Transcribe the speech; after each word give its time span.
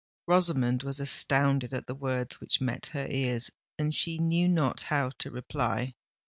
Rosamond 0.25 0.81
was 0.81 0.99
astounded 0.99 1.75
at 1.75 1.85
the 1.85 1.93
words 1.93 2.39
which 2.41 2.59
met 2.59 2.87
her 2.87 3.05
ears; 3.11 3.51
and 3.77 3.93
she 3.93 4.17
knew 4.17 4.47
not 4.49 4.81
how 4.89 5.11
to 5.19 5.29
reply. 5.29 5.93